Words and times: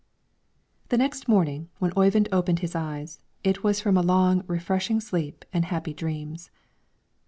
The 0.89 0.97
next 0.97 1.27
morning, 1.27 1.69
when 1.77 1.93
Oyvind 1.95 2.27
opened 2.31 2.57
his 2.61 2.73
eyes, 2.73 3.19
it 3.43 3.63
was 3.63 3.79
from 3.81 3.97
a 3.97 4.01
long, 4.01 4.43
refreshing 4.47 4.99
sleep 4.99 5.45
and 5.53 5.65
happy 5.65 5.93
dreams. 5.93 6.49